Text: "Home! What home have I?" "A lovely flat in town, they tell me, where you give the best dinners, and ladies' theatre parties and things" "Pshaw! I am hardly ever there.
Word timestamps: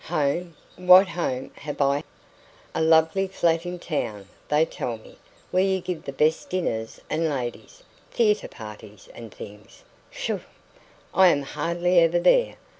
"Home! 0.05 0.55
What 0.77 1.09
home 1.09 1.51
have 1.57 1.79
I?" 1.79 2.03
"A 2.73 2.81
lovely 2.81 3.27
flat 3.27 3.67
in 3.67 3.77
town, 3.77 4.27
they 4.49 4.65
tell 4.65 4.97
me, 4.97 5.19
where 5.51 5.61
you 5.61 5.79
give 5.79 6.05
the 6.05 6.11
best 6.11 6.49
dinners, 6.49 6.99
and 7.07 7.29
ladies' 7.29 7.83
theatre 8.09 8.47
parties 8.47 9.09
and 9.13 9.31
things" 9.31 9.83
"Pshaw! 10.11 10.39
I 11.13 11.27
am 11.27 11.43
hardly 11.43 11.99
ever 11.99 12.17
there. 12.17 12.55